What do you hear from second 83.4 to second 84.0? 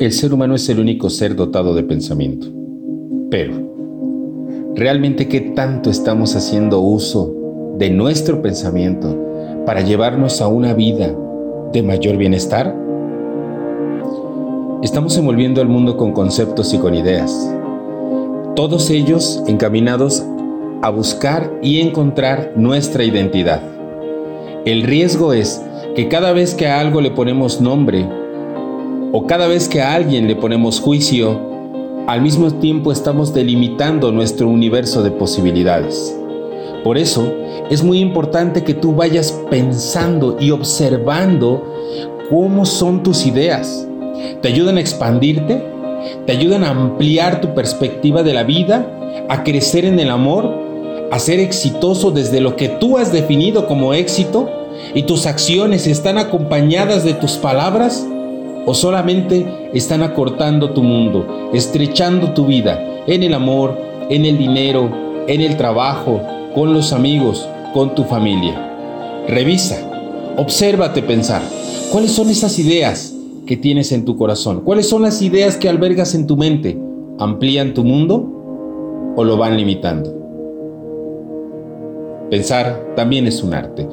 un arte.